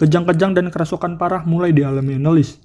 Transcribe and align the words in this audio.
Kejang-kejang 0.00 0.56
dan 0.56 0.72
kerasukan 0.72 1.20
parah 1.20 1.44
mulai 1.44 1.76
dialami 1.76 2.16
Annelies. 2.16 2.56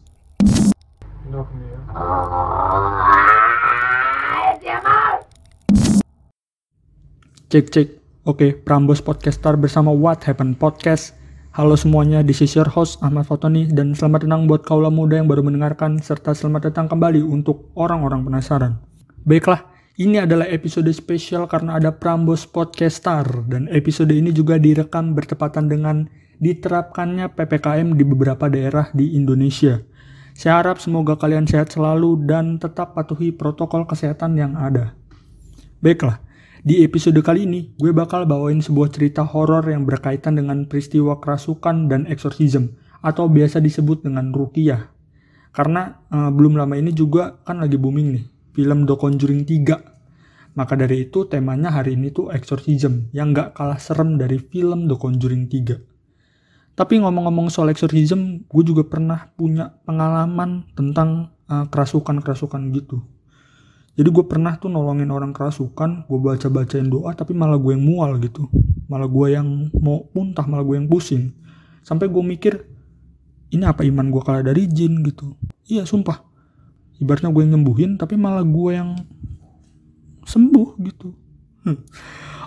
Cek 7.51 7.65
cek. 7.75 7.87
Oke, 8.23 8.55
Prambos 8.55 9.03
Podcaster 9.03 9.59
bersama 9.59 9.91
What 9.91 10.23
Happened 10.23 10.55
Podcast. 10.63 11.11
Halo 11.51 11.75
semuanya, 11.75 12.23
this 12.23 12.39
is 12.39 12.55
your 12.55 12.71
host 12.71 13.03
Ahmad 13.03 13.27
Fatoni 13.27 13.67
dan 13.67 13.91
selamat 13.91 14.31
datang 14.31 14.47
buat 14.47 14.63
kaula 14.63 14.87
muda 14.87 15.19
yang 15.19 15.27
baru 15.27 15.43
mendengarkan 15.43 15.99
serta 15.99 16.31
selamat 16.31 16.71
datang 16.71 16.87
kembali 16.87 17.19
untuk 17.19 17.67
orang-orang 17.75 18.23
penasaran. 18.23 18.79
Baiklah, 19.27 19.67
ini 19.99 20.23
adalah 20.23 20.47
episode 20.47 20.87
spesial 20.95 21.51
karena 21.51 21.83
ada 21.83 21.91
Prambos 21.91 22.47
Podcaster 22.47 23.27
dan 23.51 23.67
episode 23.75 24.15
ini 24.15 24.31
juga 24.31 24.55
direkam 24.55 25.11
bertepatan 25.11 25.67
dengan 25.67 26.07
diterapkannya 26.39 27.31
PPKM 27.33 27.95
di 27.95 28.03
beberapa 28.03 28.49
daerah 28.51 28.91
di 28.91 29.15
Indonesia. 29.15 29.81
Saya 30.35 30.59
harap 30.59 30.83
semoga 30.83 31.15
kalian 31.15 31.47
sehat 31.47 31.71
selalu 31.71 32.27
dan 32.27 32.59
tetap 32.59 32.91
patuhi 32.91 33.31
protokol 33.31 33.87
kesehatan 33.87 34.35
yang 34.35 34.59
ada. 34.59 34.91
Baiklah, 35.79 36.19
di 36.65 36.83
episode 36.83 37.15
kali 37.23 37.47
ini 37.47 37.71
gue 37.79 37.95
bakal 37.95 38.27
bawain 38.27 38.59
sebuah 38.59 38.91
cerita 38.91 39.23
horor 39.23 39.63
yang 39.69 39.87
berkaitan 39.87 40.35
dengan 40.35 40.67
peristiwa 40.67 41.23
kerasukan 41.23 41.87
dan 41.87 42.03
eksorsisme 42.09 42.75
atau 42.99 43.31
biasa 43.31 43.61
disebut 43.61 44.03
dengan 44.03 44.33
rukiah. 44.35 44.91
Karena 45.55 46.03
uh, 46.11 46.33
belum 46.35 46.59
lama 46.59 46.75
ini 46.75 46.91
juga 46.91 47.39
kan 47.47 47.63
lagi 47.63 47.79
booming 47.79 48.07
nih 48.11 48.25
film 48.51 48.83
The 48.83 48.95
Conjuring 48.99 49.47
3. 49.47 50.57
Maka 50.59 50.73
dari 50.75 51.07
itu 51.07 51.27
temanya 51.27 51.71
hari 51.71 51.95
ini 51.95 52.11
tuh 52.11 52.31
exorcism 52.31 53.07
yang 53.15 53.31
gak 53.31 53.55
kalah 53.55 53.79
serem 53.79 54.19
dari 54.19 54.39
film 54.39 54.91
The 54.91 54.99
Conjuring 54.99 55.47
3. 55.47 55.94
Tapi 56.75 56.99
ngomong-ngomong 56.99 57.47
soal 57.47 57.71
exorcism, 57.71 58.43
gue 58.51 58.63
juga 58.67 58.83
pernah 58.83 59.31
punya 59.39 59.71
pengalaman 59.87 60.67
tentang 60.75 61.31
uh, 61.47 61.65
kerasukan-kerasukan 61.71 62.61
gitu. 62.75 62.99
Jadi 63.95 64.11
gue 64.11 64.25
pernah 64.27 64.59
tuh 64.59 64.67
nolongin 64.67 65.07
orang 65.07 65.31
kerasukan, 65.31 66.03
gue 66.03 66.19
baca-bacain 66.19 66.91
doa, 66.91 67.15
tapi 67.15 67.31
malah 67.31 67.55
gue 67.55 67.79
yang 67.79 67.83
mual 67.87 68.19
gitu. 68.19 68.51
Malah 68.91 69.07
gue 69.07 69.27
yang 69.31 69.71
mau 69.79 70.03
muntah, 70.11 70.43
malah 70.43 70.67
gue 70.67 70.75
yang 70.75 70.91
pusing. 70.91 71.31
Sampai 71.79 72.11
gue 72.11 72.19
mikir, 72.19 72.67
ini 73.55 73.63
apa 73.63 73.87
iman 73.87 74.11
gue 74.11 74.19
kalah 74.19 74.43
dari 74.43 74.67
jin 74.67 74.99
gitu. 74.99 75.31
Iya 75.71 75.87
sumpah. 75.87 76.27
Ibaratnya 76.99 77.31
gue 77.31 77.39
yang 77.47 77.55
nyembuhin, 77.55 77.95
tapi 77.95 78.19
malah 78.19 78.43
gue 78.43 78.71
yang 78.75 78.99
sembuh 80.27 80.75
gitu. 80.83 81.15
Hmm. 81.63 81.79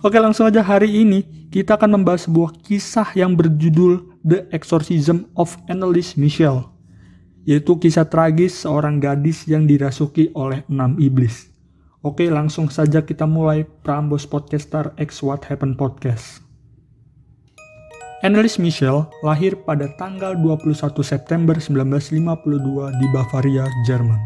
Oke 0.05 0.21
langsung 0.21 0.45
aja 0.45 0.61
hari 0.61 1.01
ini 1.01 1.38
kita 1.49 1.81
akan 1.81 2.01
membahas 2.01 2.29
sebuah 2.29 2.61
kisah 2.61 3.09
yang 3.17 3.33
berjudul 3.33 4.21
The 4.21 4.45
Exorcism 4.53 5.33
of 5.33 5.57
Annelies 5.73 6.13
Michel, 6.21 6.69
yaitu 7.49 7.81
kisah 7.81 8.05
tragis 8.05 8.69
seorang 8.69 9.01
gadis 9.01 9.49
yang 9.49 9.65
dirasuki 9.65 10.29
oleh 10.37 10.61
enam 10.69 11.01
iblis. 11.01 11.49
Oke, 12.05 12.29
langsung 12.29 12.69
saja 12.69 13.01
kita 13.01 13.25
mulai 13.25 13.65
Prambos 13.65 14.29
Podcaster 14.29 14.93
X 15.01 15.25
What 15.25 15.49
Happened 15.49 15.81
Podcast. 15.81 16.45
Annelies 18.21 18.61
Michel 18.61 19.09
lahir 19.25 19.57
pada 19.65 19.89
tanggal 19.97 20.37
21 20.37 20.75
September 21.01 21.57
1952 21.57 22.93
di 22.93 23.07
Bavaria, 23.15 23.65
Jerman. 23.89 24.21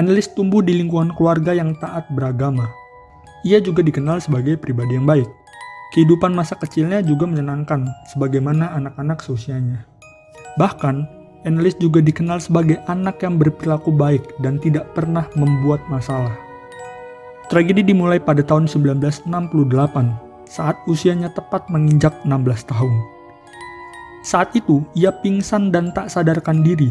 Annelies 0.00 0.32
tumbuh 0.32 0.64
di 0.64 0.72
lingkungan 0.72 1.12
keluarga 1.12 1.52
yang 1.52 1.76
taat 1.76 2.08
beragama. 2.16 2.64
Ia 3.44 3.60
juga 3.60 3.84
dikenal 3.84 4.24
sebagai 4.24 4.56
pribadi 4.56 4.96
yang 4.96 5.04
baik. 5.04 5.41
Kehidupan 5.92 6.32
masa 6.32 6.56
kecilnya 6.56 7.04
juga 7.04 7.28
menyenangkan, 7.28 7.84
sebagaimana 8.08 8.72
anak-anak 8.80 9.20
seusianya. 9.20 9.84
Bahkan, 10.56 11.04
Annelies 11.44 11.76
juga 11.76 12.00
dikenal 12.00 12.40
sebagai 12.40 12.80
anak 12.88 13.20
yang 13.20 13.36
berperilaku 13.36 13.92
baik 13.92 14.24
dan 14.40 14.56
tidak 14.56 14.88
pernah 14.96 15.28
membuat 15.36 15.84
masalah. 15.92 16.32
Tragedi 17.52 17.84
dimulai 17.84 18.16
pada 18.16 18.40
tahun 18.40 18.64
1968, 18.72 19.28
saat 20.48 20.80
usianya 20.88 21.28
tepat 21.28 21.68
menginjak 21.68 22.16
16 22.24 22.72
tahun. 22.72 22.94
Saat 24.24 24.56
itu, 24.56 24.80
ia 24.96 25.12
pingsan 25.12 25.68
dan 25.68 25.92
tak 25.92 26.08
sadarkan 26.08 26.64
diri. 26.64 26.88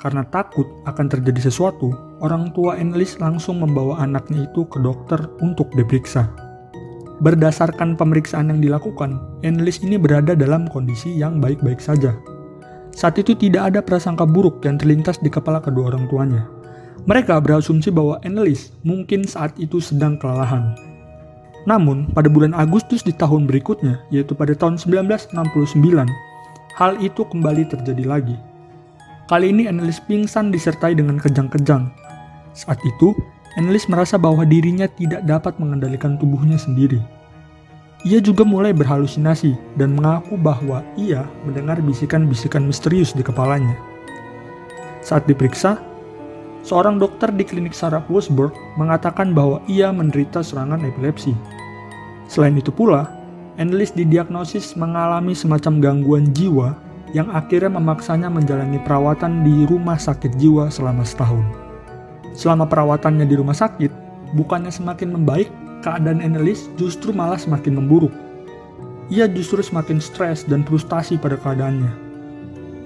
Karena 0.00 0.24
takut 0.24 0.64
akan 0.88 1.12
terjadi 1.12 1.52
sesuatu, 1.52 1.92
orang 2.24 2.56
tua 2.56 2.80
Annelies 2.80 3.20
langsung 3.20 3.60
membawa 3.60 4.00
anaknya 4.00 4.48
itu 4.48 4.64
ke 4.64 4.80
dokter 4.80 5.20
untuk 5.44 5.68
diperiksa. 5.76 6.49
Berdasarkan 7.20 8.00
pemeriksaan 8.00 8.48
yang 8.48 8.64
dilakukan, 8.64 9.20
Enlis 9.44 9.84
ini 9.84 10.00
berada 10.00 10.32
dalam 10.32 10.64
kondisi 10.64 11.12
yang 11.12 11.36
baik-baik 11.36 11.76
saja. 11.76 12.16
Saat 12.96 13.20
itu 13.20 13.36
tidak 13.36 13.72
ada 13.72 13.80
prasangka 13.84 14.24
buruk 14.24 14.64
yang 14.64 14.80
terlintas 14.80 15.20
di 15.20 15.28
kepala 15.28 15.60
kedua 15.60 15.92
orang 15.92 16.08
tuanya. 16.08 16.48
Mereka 17.04 17.36
berasumsi 17.44 17.92
bahwa 17.92 18.16
Enlis 18.24 18.72
mungkin 18.88 19.28
saat 19.28 19.52
itu 19.60 19.84
sedang 19.84 20.16
kelelahan. 20.16 20.72
Namun, 21.68 22.08
pada 22.16 22.32
bulan 22.32 22.56
Agustus 22.56 23.04
di 23.04 23.12
tahun 23.12 23.44
berikutnya, 23.44 24.00
yaitu 24.08 24.32
pada 24.32 24.56
tahun 24.56 24.80
1969, 24.80 26.08
hal 26.80 26.92
itu 27.04 27.20
kembali 27.20 27.68
terjadi 27.68 28.04
lagi. 28.08 28.36
Kali 29.28 29.52
ini 29.52 29.68
Enlis 29.68 30.00
pingsan 30.08 30.48
disertai 30.48 30.96
dengan 30.96 31.20
kejang-kejang. 31.20 31.92
Saat 32.56 32.80
itu, 32.80 33.12
Annelies 33.58 33.90
merasa 33.90 34.14
bahwa 34.14 34.46
dirinya 34.46 34.86
tidak 34.86 35.26
dapat 35.26 35.58
mengendalikan 35.58 36.14
tubuhnya 36.14 36.54
sendiri. 36.54 37.02
Ia 38.06 38.22
juga 38.22 38.46
mulai 38.46 38.70
berhalusinasi 38.70 39.58
dan 39.74 39.98
mengaku 39.98 40.38
bahwa 40.38 40.86
ia 40.94 41.26
mendengar 41.42 41.82
bisikan-bisikan 41.82 42.62
misterius 42.62 43.10
di 43.10 43.26
kepalanya. 43.26 43.74
Saat 45.02 45.26
diperiksa, 45.26 45.82
seorang 46.62 47.02
dokter 47.02 47.28
di 47.34 47.42
klinik 47.42 47.74
saraf 47.74 48.06
Wolfsburg 48.06 48.54
mengatakan 48.78 49.34
bahwa 49.34 49.58
ia 49.66 49.90
menderita 49.90 50.40
serangan 50.40 50.80
epilepsi. 50.86 51.34
Selain 52.30 52.54
itu 52.54 52.70
pula, 52.70 53.10
Annelies 53.58 53.92
didiagnosis 53.92 54.78
mengalami 54.78 55.34
semacam 55.34 55.82
gangguan 55.82 56.30
jiwa 56.32 56.78
yang 57.12 57.28
akhirnya 57.34 57.74
memaksanya 57.74 58.30
menjalani 58.30 58.78
perawatan 58.80 59.42
di 59.42 59.66
rumah 59.66 59.98
sakit 59.98 60.38
jiwa 60.38 60.70
selama 60.70 61.02
setahun. 61.02 61.69
Selama 62.34 62.66
perawatannya 62.66 63.26
di 63.26 63.34
rumah 63.34 63.56
sakit, 63.56 63.90
bukannya 64.34 64.70
semakin 64.70 65.14
membaik, 65.14 65.50
keadaan 65.80 66.20
Annelies 66.20 66.68
justru 66.76 67.10
malah 67.10 67.40
semakin 67.40 67.80
memburuk. 67.80 68.12
Ia 69.10 69.26
justru 69.26 69.58
semakin 69.58 69.98
stres 69.98 70.46
dan 70.46 70.62
frustasi 70.62 71.18
pada 71.18 71.34
keadaannya. 71.34 71.90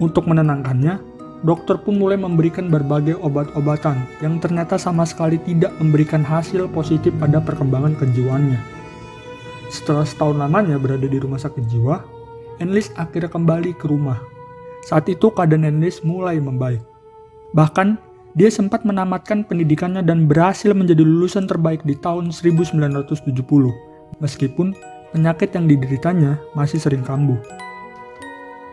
Untuk 0.00 0.24
menenangkannya, 0.24 0.98
dokter 1.44 1.76
pun 1.76 2.00
mulai 2.00 2.16
memberikan 2.16 2.72
berbagai 2.72 3.20
obat-obatan 3.20 4.08
yang 4.24 4.40
ternyata 4.40 4.80
sama 4.80 5.04
sekali 5.04 5.36
tidak 5.44 5.76
memberikan 5.76 6.24
hasil 6.24 6.66
positif 6.72 7.12
pada 7.20 7.38
perkembangan 7.44 7.92
kejiwaannya. 8.00 8.58
Setelah 9.68 10.08
setahun 10.08 10.40
lamanya 10.40 10.80
berada 10.80 11.04
di 11.04 11.18
rumah 11.20 11.38
sakit 11.38 11.68
jiwa, 11.68 12.00
Enlis 12.62 12.94
akhirnya 12.94 13.28
kembali 13.28 13.74
ke 13.76 13.90
rumah. 13.90 14.22
Saat 14.86 15.10
itu 15.10 15.28
keadaan 15.28 15.66
Enlis 15.66 16.00
mulai 16.06 16.40
membaik. 16.40 16.80
Bahkan 17.52 18.13
dia 18.34 18.50
sempat 18.50 18.82
menamatkan 18.82 19.46
pendidikannya 19.46 20.02
dan 20.02 20.26
berhasil 20.26 20.74
menjadi 20.74 21.06
lulusan 21.06 21.46
terbaik 21.46 21.86
di 21.86 21.94
tahun 21.94 22.34
1970, 22.34 23.06
meskipun 24.18 24.74
penyakit 25.14 25.54
yang 25.54 25.70
dideritanya 25.70 26.42
masih 26.58 26.82
sering 26.82 27.06
kambuh. 27.06 27.38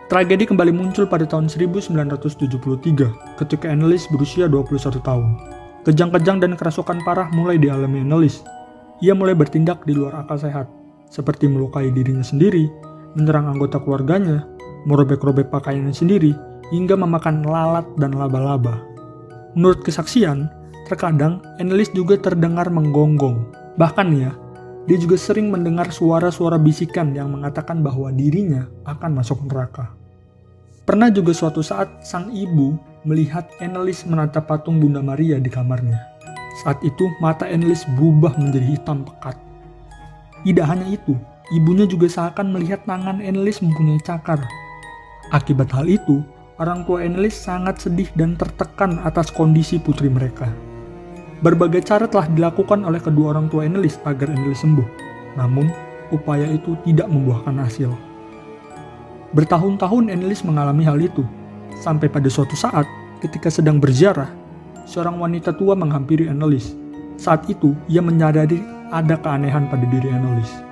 Tragedi 0.10 0.50
kembali 0.50 0.74
muncul 0.74 1.06
pada 1.06 1.30
tahun 1.30 1.46
1973 1.48 3.38
ketika 3.38 3.70
Annelies 3.70 4.10
berusia 4.10 4.50
21 4.50 4.98
tahun. 4.98 5.30
Kejang-kejang 5.86 6.42
dan 6.42 6.58
kerasukan 6.58 7.00
parah 7.06 7.30
mulai 7.32 7.62
dialami 7.62 8.02
Annelies. 8.02 8.42
Ia 9.06 9.14
mulai 9.14 9.38
bertindak 9.38 9.86
di 9.86 9.94
luar 9.94 10.26
akal 10.26 10.42
sehat, 10.42 10.68
seperti 11.08 11.46
melukai 11.46 11.94
dirinya 11.94 12.26
sendiri, 12.26 12.66
menyerang 13.14 13.46
anggota 13.46 13.78
keluarganya, 13.78 14.46
merobek-robek 14.90 15.54
pakaiannya 15.54 15.94
sendiri, 15.94 16.34
hingga 16.74 16.98
memakan 16.98 17.46
lalat 17.46 17.86
dan 18.02 18.18
laba-laba. 18.18 18.91
Menurut 19.52 19.84
kesaksian, 19.84 20.48
terkadang 20.88 21.44
Annelies 21.60 21.92
juga 21.92 22.16
terdengar 22.16 22.72
menggonggong. 22.72 23.52
Bahkan 23.76 24.08
ya, 24.16 24.32
dia 24.88 24.98
juga 24.98 25.20
sering 25.20 25.52
mendengar 25.52 25.92
suara-suara 25.92 26.56
bisikan 26.58 27.12
yang 27.12 27.32
mengatakan 27.36 27.84
bahwa 27.84 28.10
dirinya 28.16 28.66
akan 28.88 29.20
masuk 29.20 29.44
neraka. 29.46 29.92
Pernah 30.88 31.14
juga 31.14 31.32
suatu 31.32 31.62
saat 31.62 32.02
sang 32.02 32.34
ibu 32.34 32.76
melihat 33.06 33.46
Annelies 33.62 34.04
menatap 34.04 34.50
patung 34.50 34.82
Bunda 34.82 35.00
Maria 35.00 35.38
di 35.38 35.48
kamarnya. 35.48 36.00
Saat 36.66 36.82
itu 36.82 37.08
mata 37.22 37.46
Annelies 37.48 37.86
berubah 37.96 38.36
menjadi 38.36 38.76
hitam 38.76 39.06
pekat. 39.06 39.38
Tidak 40.42 40.66
hanya 40.66 40.88
itu, 40.90 41.14
ibunya 41.54 41.86
juga 41.86 42.10
seakan 42.10 42.50
melihat 42.50 42.82
tangan 42.90 43.22
Annelies 43.22 43.62
mempunyai 43.62 44.02
cakar. 44.02 44.42
Akibat 45.32 45.70
hal 45.72 45.88
itu, 45.88 46.26
orang 46.62 46.86
tua 46.86 47.02
Enlis 47.02 47.34
sangat 47.34 47.82
sedih 47.82 48.06
dan 48.14 48.38
tertekan 48.38 49.02
atas 49.02 49.34
kondisi 49.34 49.82
putri 49.82 50.14
mereka. 50.14 50.46
Berbagai 51.42 51.82
cara 51.82 52.06
telah 52.06 52.30
dilakukan 52.30 52.86
oleh 52.86 53.02
kedua 53.02 53.34
orang 53.34 53.50
tua 53.50 53.66
Enlis 53.66 53.98
agar 54.06 54.30
Enlis 54.30 54.62
sembuh, 54.62 54.86
namun 55.42 55.74
upaya 56.14 56.46
itu 56.46 56.78
tidak 56.86 57.10
membuahkan 57.10 57.58
hasil. 57.58 57.90
Bertahun-tahun 59.34 60.14
Annelies 60.14 60.46
mengalami 60.46 60.84
hal 60.86 61.02
itu, 61.02 61.26
sampai 61.82 62.12
pada 62.12 62.30
suatu 62.30 62.54
saat 62.54 62.86
ketika 63.26 63.50
sedang 63.50 63.82
berziarah, 63.82 64.30
seorang 64.86 65.18
wanita 65.18 65.56
tua 65.56 65.74
menghampiri 65.74 66.30
Annelies. 66.30 66.78
Saat 67.16 67.48
itu, 67.50 67.74
ia 67.88 68.04
menyadari 68.04 68.62
ada 68.92 69.16
keanehan 69.18 69.72
pada 69.72 69.88
diri 69.88 70.12
Annelies. 70.12 70.71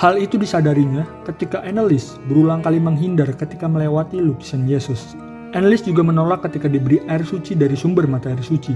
Hal 0.00 0.18
itu 0.18 0.34
disadarinya 0.34 1.06
ketika 1.28 1.62
Annelies 1.62 2.18
berulang 2.26 2.64
kali 2.64 2.82
menghindar 2.82 3.30
ketika 3.38 3.70
melewati 3.70 4.18
lukisan 4.18 4.66
Yesus. 4.66 5.14
Annelies 5.52 5.84
juga 5.84 6.00
menolak 6.02 6.42
ketika 6.48 6.66
diberi 6.66 6.98
air 7.06 7.22
suci 7.22 7.52
dari 7.52 7.76
sumber 7.76 8.08
mata 8.08 8.32
air 8.32 8.40
suci. 8.40 8.72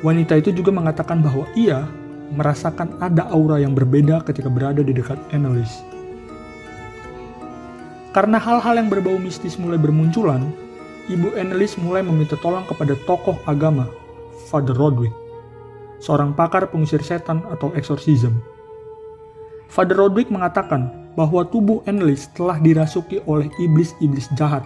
Wanita 0.00 0.38
itu 0.38 0.54
juga 0.54 0.70
mengatakan 0.70 1.20
bahwa 1.20 1.44
ia 1.58 1.84
merasakan 2.32 2.96
ada 3.02 3.26
aura 3.34 3.58
yang 3.58 3.74
berbeda 3.74 4.22
ketika 4.24 4.46
berada 4.46 4.80
di 4.80 4.94
dekat 4.94 5.18
Annelies. 5.34 5.82
Karena 8.16 8.40
hal-hal 8.40 8.78
yang 8.78 8.88
berbau 8.88 9.20
mistis 9.20 9.60
mulai 9.60 9.76
bermunculan, 9.76 10.48
Ibu 11.12 11.36
Annelies 11.36 11.76
mulai 11.80 12.00
meminta 12.00 12.40
tolong 12.40 12.64
kepada 12.64 12.96
tokoh 13.04 13.36
agama, 13.44 13.84
Father 14.48 14.76
Rodwick, 14.76 15.12
seorang 16.00 16.32
pakar 16.32 16.72
pengusir 16.72 17.04
setan 17.04 17.44
atau 17.52 17.72
eksorsism. 17.76 18.57
Father 19.68 19.96
Rodwick 19.96 20.32
mengatakan 20.32 21.12
bahwa 21.14 21.44
tubuh 21.44 21.84
Annelies 21.84 22.28
telah 22.32 22.56
dirasuki 22.58 23.20
oleh 23.28 23.52
iblis-iblis 23.60 24.28
jahat. 24.34 24.64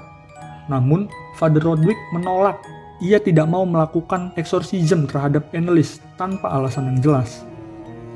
Namun, 0.70 1.10
Father 1.36 1.60
Rodwick 1.62 1.98
menolak 2.14 2.62
ia 3.02 3.18
tidak 3.18 3.50
mau 3.50 3.66
melakukan 3.66 4.30
eksorsism 4.38 5.10
terhadap 5.10 5.50
Annelies 5.50 5.98
tanpa 6.14 6.48
alasan 6.54 6.94
yang 6.94 6.98
jelas. 7.02 7.42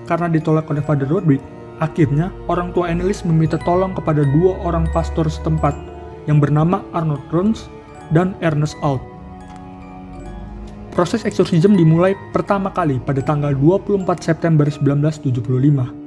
Karena 0.06 0.30
ditolak 0.30 0.70
oleh 0.70 0.80
Father 0.86 1.10
Rodwick, 1.10 1.42
Akhirnya, 1.76 2.32
orang 2.48 2.72
tua 2.72 2.88
Annelies 2.88 3.20
meminta 3.20 3.60
tolong 3.60 3.92
kepada 3.92 4.24
dua 4.24 4.56
orang 4.64 4.88
pastor 4.96 5.28
setempat 5.28 5.76
yang 6.24 6.40
bernama 6.40 6.80
Arnold 6.96 7.20
Rons 7.28 7.68
dan 8.16 8.32
Ernest 8.40 8.80
Out. 8.80 9.04
Proses 10.96 11.28
eksorsisme 11.28 11.76
dimulai 11.76 12.16
pertama 12.32 12.72
kali 12.72 12.96
pada 13.04 13.20
tanggal 13.20 13.52
24 13.52 14.08
September 14.24 14.64
1975 14.64 16.05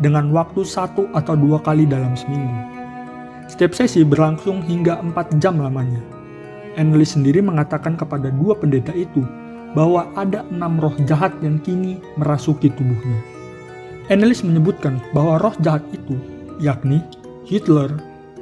dengan 0.00 0.32
waktu 0.32 0.62
satu 0.66 1.08
atau 1.16 1.34
dua 1.36 1.60
kali 1.62 1.88
dalam 1.88 2.12
seminggu. 2.14 2.56
Setiap 3.46 3.78
sesi 3.78 4.02
berlangsung 4.02 4.60
hingga 4.66 4.98
4 5.00 5.38
jam 5.38 5.62
lamanya. 5.62 6.02
Annelies 6.76 7.14
sendiri 7.14 7.40
mengatakan 7.40 7.96
kepada 7.96 8.28
dua 8.28 8.58
pendeta 8.58 8.92
itu 8.92 9.24
bahwa 9.72 10.10
ada 10.18 10.44
enam 10.52 10.76
roh 10.82 10.92
jahat 11.08 11.32
yang 11.40 11.56
kini 11.62 12.02
merasuki 12.20 12.68
tubuhnya. 12.74 13.22
Annelies 14.12 14.44
menyebutkan 14.44 15.00
bahwa 15.14 15.40
roh 15.40 15.56
jahat 15.62 15.82
itu, 15.94 16.18
yakni 16.60 17.00
Hitler, 17.46 17.90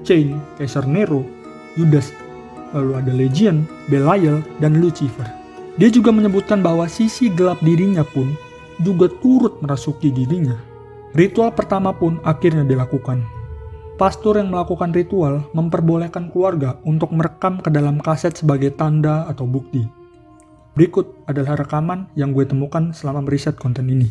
Chain, 0.02 0.40
Caesar 0.56 0.88
Nero, 0.88 1.22
Judas, 1.76 2.10
lalu 2.72 2.92
ada 2.98 3.12
Legion, 3.12 3.68
Belial, 3.86 4.42
dan 4.58 4.80
Lucifer. 4.80 5.28
Dia 5.76 5.90
juga 5.90 6.14
menyebutkan 6.14 6.62
bahwa 6.62 6.86
sisi 6.86 7.30
gelap 7.30 7.58
dirinya 7.62 8.02
pun 8.02 8.34
juga 8.82 9.10
turut 9.22 9.58
merasuki 9.62 10.10
dirinya. 10.10 10.54
Ritual 11.14 11.54
pertama 11.54 11.94
pun 11.94 12.18
akhirnya 12.26 12.66
dilakukan. 12.66 13.22
Pastor 13.94 14.42
yang 14.42 14.50
melakukan 14.50 14.90
ritual 14.90 15.46
memperbolehkan 15.54 16.26
keluarga 16.34 16.74
untuk 16.82 17.14
merekam 17.14 17.62
ke 17.62 17.70
dalam 17.70 18.02
kaset 18.02 18.34
sebagai 18.34 18.74
tanda 18.74 19.22
atau 19.30 19.46
bukti. 19.46 19.86
Berikut 20.74 21.14
adalah 21.30 21.54
rekaman 21.54 22.10
yang 22.18 22.34
gue 22.34 22.42
temukan 22.42 22.90
selama 22.90 23.22
meriset 23.22 23.54
konten 23.54 23.86
ini. 23.86 24.10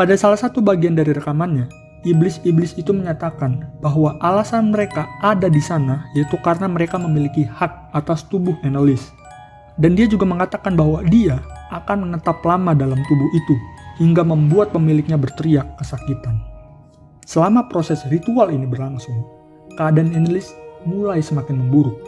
Pada 0.00 0.16
salah 0.16 0.40
satu 0.40 0.64
bagian 0.64 0.96
dari 0.96 1.12
rekamannya, 1.12 1.68
iblis-iblis 2.08 2.72
itu 2.80 2.88
menyatakan 2.88 3.68
bahwa 3.84 4.16
alasan 4.24 4.72
mereka 4.72 5.04
ada 5.20 5.44
di 5.52 5.60
sana 5.60 6.08
yaitu 6.16 6.40
karena 6.40 6.64
mereka 6.72 6.96
memiliki 6.96 7.44
hak 7.44 7.92
atas 7.92 8.24
tubuh 8.24 8.56
Annelies. 8.64 9.12
Dan 9.76 10.00
dia 10.00 10.08
juga 10.08 10.24
mengatakan 10.24 10.72
bahwa 10.72 11.04
dia 11.04 11.44
akan 11.68 12.08
menetap 12.08 12.40
lama 12.48 12.72
dalam 12.72 12.96
tubuh 12.96 13.28
itu 13.44 13.52
hingga 14.00 14.24
membuat 14.24 14.72
pemiliknya 14.72 15.20
berteriak 15.20 15.68
kesakitan. 15.76 16.40
Selama 17.28 17.68
proses 17.68 18.00
ritual 18.08 18.48
ini 18.56 18.64
berlangsung, 18.64 19.20
keadaan 19.76 20.16
Annelies 20.16 20.48
mulai 20.88 21.20
semakin 21.20 21.60
memburuk. 21.60 22.00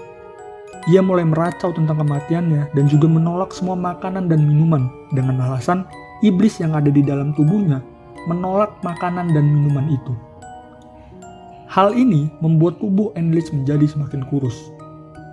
Ia 0.88 1.04
mulai 1.04 1.28
meracau 1.28 1.76
tentang 1.76 2.00
kematiannya 2.00 2.72
dan 2.72 2.84
juga 2.88 3.04
menolak 3.04 3.52
semua 3.52 3.76
makanan 3.76 4.32
dan 4.32 4.48
minuman 4.48 4.88
dengan 5.12 5.44
alasan 5.44 5.84
iblis 6.22 6.62
yang 6.62 6.72
ada 6.78 6.88
di 6.88 7.02
dalam 7.02 7.34
tubuhnya 7.34 7.82
menolak 8.30 8.78
makanan 8.86 9.34
dan 9.34 9.44
minuman 9.44 9.90
itu. 9.90 10.14
Hal 11.66 11.96
ini 11.96 12.28
membuat 12.44 12.78
tubuh 12.78 13.10
Enlis 13.16 13.48
menjadi 13.50 13.88
semakin 13.88 14.28
kurus. 14.28 14.70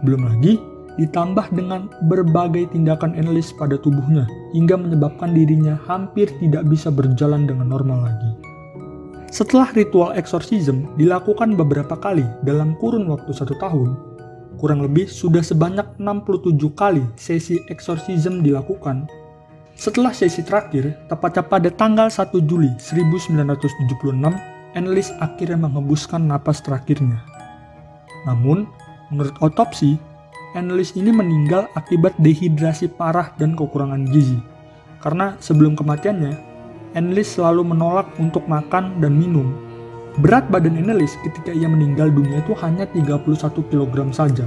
Belum 0.08 0.24
lagi, 0.24 0.56
ditambah 0.96 1.52
dengan 1.52 1.92
berbagai 2.08 2.72
tindakan 2.72 3.14
Enlis 3.14 3.52
pada 3.54 3.76
tubuhnya, 3.76 4.24
hingga 4.56 4.80
menyebabkan 4.80 5.36
dirinya 5.36 5.76
hampir 5.84 6.32
tidak 6.40 6.66
bisa 6.72 6.88
berjalan 6.90 7.44
dengan 7.44 7.68
normal 7.70 8.08
lagi. 8.08 8.32
Setelah 9.30 9.70
ritual 9.78 10.18
eksorsisme 10.18 10.90
dilakukan 10.98 11.54
beberapa 11.54 11.94
kali 11.94 12.26
dalam 12.42 12.74
kurun 12.82 13.06
waktu 13.12 13.30
satu 13.30 13.54
tahun, 13.62 13.94
kurang 14.58 14.82
lebih 14.82 15.06
sudah 15.06 15.46
sebanyak 15.46 15.86
67 16.02 16.58
kali 16.74 17.04
sesi 17.14 17.62
eksorsisme 17.70 18.42
dilakukan 18.42 19.06
setelah 19.80 20.12
sesi 20.12 20.44
terakhir, 20.44 20.92
tepatnya 21.08 21.40
pada 21.40 21.72
tanggal 21.72 22.12
1 22.12 22.36
Juli 22.44 22.68
1976, 22.84 24.76
Enlis 24.76 25.16
akhirnya 25.24 25.56
menghembuskan 25.56 26.20
napas 26.20 26.60
terakhirnya. 26.60 27.24
Namun, 28.28 28.68
menurut 29.08 29.32
otopsi, 29.40 29.96
Enlis 30.52 31.00
ini 31.00 31.16
meninggal 31.16 31.72
akibat 31.80 32.12
dehidrasi 32.20 32.92
parah 32.92 33.32
dan 33.40 33.56
kekurangan 33.56 34.04
gizi. 34.12 34.36
Karena 35.00 35.40
sebelum 35.40 35.80
kematiannya, 35.80 36.36
Enlis 37.00 37.40
selalu 37.40 37.72
menolak 37.72 38.12
untuk 38.20 38.44
makan 38.52 39.00
dan 39.00 39.16
minum. 39.16 39.56
Berat 40.20 40.52
badan 40.52 40.76
Enlis 40.76 41.16
ketika 41.24 41.56
ia 41.56 41.72
meninggal 41.72 42.12
dunia 42.12 42.44
itu 42.44 42.52
hanya 42.60 42.84
31 42.84 43.24
kg 43.72 43.96
saja. 44.12 44.44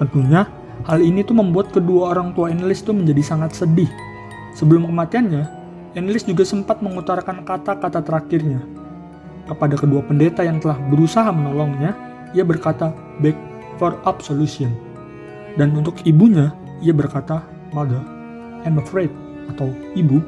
Tentunya, 0.00 0.48
hal 0.88 1.04
ini 1.04 1.20
tuh 1.20 1.36
membuat 1.36 1.68
kedua 1.68 2.16
orang 2.16 2.32
tua 2.32 2.48
Enlis 2.48 2.80
itu 2.80 2.96
menjadi 2.96 3.20
sangat 3.20 3.52
sedih 3.60 3.92
Sebelum 4.54 4.86
kematiannya, 4.86 5.66
Enlis 5.94 6.26
juga 6.26 6.42
sempat 6.42 6.82
mengutarakan 6.82 7.46
kata-kata 7.46 8.02
terakhirnya. 8.02 8.58
Kepada 9.46 9.78
kedua 9.78 10.02
pendeta 10.02 10.42
yang 10.42 10.58
telah 10.58 10.74
berusaha 10.90 11.30
menolongnya, 11.30 11.94
ia 12.34 12.42
berkata, 12.42 12.90
"Back 13.22 13.38
for 13.78 13.94
absolution." 14.02 14.74
Dan 15.54 15.70
untuk 15.78 16.02
ibunya, 16.02 16.50
ia 16.82 16.90
berkata, 16.90 17.46
"Mother, 17.70 18.02
I'm 18.66 18.82
afraid," 18.82 19.10
atau 19.54 19.70
"Ibu, 19.94 20.18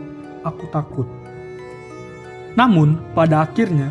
aku 0.47 0.71
takut." 0.71 1.09
Namun, 2.55 3.03
pada 3.11 3.43
akhirnya, 3.43 3.91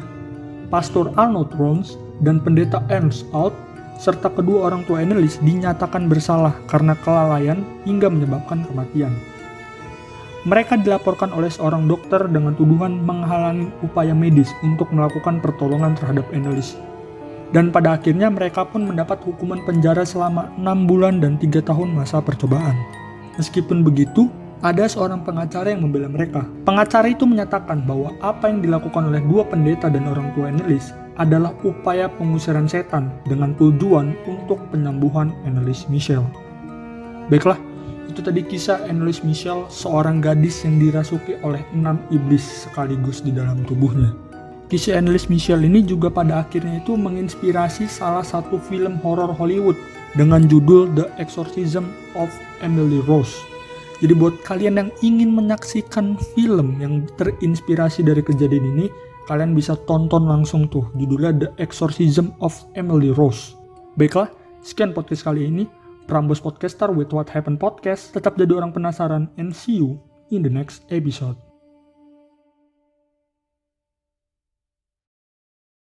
Pastor 0.72 1.12
Arnold 1.20 1.52
Rons 1.60 2.00
dan 2.24 2.40
pendeta 2.40 2.80
Ernst 2.88 3.28
Out 3.36 3.54
serta 4.00 4.28
kedua 4.32 4.72
orang 4.72 4.84
tua 4.84 5.04
Enlis 5.04 5.40
dinyatakan 5.40 6.08
bersalah 6.08 6.56
karena 6.68 6.96
kelalaian 7.04 7.64
hingga 7.84 8.12
menyebabkan 8.12 8.64
kematian. 8.68 9.12
Mereka 10.46 10.86
dilaporkan 10.86 11.34
oleh 11.34 11.50
seorang 11.50 11.90
dokter 11.90 12.22
dengan 12.30 12.54
tuduhan 12.54 13.02
menghalangi 13.02 13.66
upaya 13.82 14.14
medis 14.14 14.54
untuk 14.62 14.94
melakukan 14.94 15.42
pertolongan 15.42 15.98
terhadap 15.98 16.30
Annelies. 16.30 16.78
Dan 17.50 17.74
pada 17.74 17.98
akhirnya 17.98 18.30
mereka 18.30 18.62
pun 18.62 18.86
mendapat 18.86 19.26
hukuman 19.26 19.66
penjara 19.66 20.06
selama 20.06 20.54
6 20.62 20.86
bulan 20.86 21.18
dan 21.18 21.42
3 21.42 21.66
tahun 21.66 21.98
masa 21.98 22.22
percobaan. 22.22 22.78
Meskipun 23.42 23.82
begitu, 23.82 24.30
ada 24.62 24.86
seorang 24.86 25.26
pengacara 25.26 25.74
yang 25.74 25.82
membela 25.82 26.06
mereka. 26.06 26.46
Pengacara 26.62 27.10
itu 27.10 27.26
menyatakan 27.26 27.82
bahwa 27.82 28.14
apa 28.22 28.46
yang 28.46 28.62
dilakukan 28.62 29.10
oleh 29.10 29.26
dua 29.26 29.50
pendeta 29.50 29.90
dan 29.90 30.06
orang 30.06 30.30
tua 30.38 30.54
Annelies 30.54 30.94
adalah 31.18 31.58
upaya 31.66 32.06
pengusiran 32.06 32.70
setan 32.70 33.10
dengan 33.26 33.58
tujuan 33.58 34.14
untuk 34.30 34.62
penyembuhan 34.70 35.34
Annelies 35.42 35.90
Michel. 35.90 36.22
Baiklah, 37.34 37.58
itu 38.16 38.24
tadi 38.24 38.48
kisah 38.48 38.88
Annelies 38.88 39.28
Michel, 39.28 39.68
seorang 39.68 40.24
gadis 40.24 40.64
yang 40.64 40.80
dirasuki 40.80 41.36
oleh 41.44 41.60
enam 41.76 42.00
iblis 42.16 42.64
sekaligus 42.64 43.20
di 43.20 43.36
dalam 43.36 43.68
tubuhnya. 43.68 44.16
Kisah 44.72 44.96
Annelies 44.96 45.28
Michel 45.28 45.68
ini 45.68 45.84
juga 45.84 46.08
pada 46.08 46.40
akhirnya 46.48 46.80
itu 46.80 46.96
menginspirasi 46.96 47.92
salah 47.92 48.24
satu 48.24 48.56
film 48.56 49.04
horor 49.04 49.36
Hollywood 49.36 49.76
dengan 50.16 50.48
judul 50.48 50.96
The 50.96 51.12
Exorcism 51.20 51.92
of 52.16 52.32
Emily 52.64 53.04
Rose 53.04 53.36
Jadi 54.00 54.16
buat 54.16 54.40
kalian 54.48 54.80
yang 54.80 54.90
ingin 55.04 55.36
menyaksikan 55.36 56.16
film 56.36 56.80
yang 56.80 57.04
terinspirasi 57.20 58.00
dari 58.04 58.24
kejadian 58.24 58.80
ini, 58.80 58.86
kalian 59.28 59.52
bisa 59.52 59.76
tonton 59.88 60.24
langsung 60.24 60.72
tuh. 60.72 60.88
Judulnya 60.96 61.32
The 61.36 61.50
Exorcism 61.60 62.32
of 62.40 62.56
Emily 62.80 63.12
Rose. 63.12 63.56
Baiklah, 64.00 64.32
sekian 64.64 64.96
podcast 64.96 65.28
kali 65.28 65.52
ini. 65.52 65.68
Prambos 66.06 66.42
Podcaster 66.42 66.94
with 66.94 67.10
What 67.12 67.34
Happened 67.34 67.58
Podcast. 67.58 68.14
Tetap 68.14 68.38
jadi 68.38 68.54
orang 68.58 68.72
penasaran 68.72 69.30
and 69.42 69.52
see 69.52 69.82
you 69.82 69.98
in 70.30 70.46
the 70.46 70.54
next 70.54 70.86
episode. 70.94 71.38